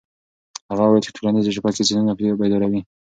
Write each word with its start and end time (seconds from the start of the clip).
هغه 0.71 0.83
وویل 0.85 1.05
چې 1.05 1.15
ټولنيزې 1.17 1.51
شبکې 1.57 1.87
ذهنونه 1.89 2.13
بیداروي. 2.39 2.81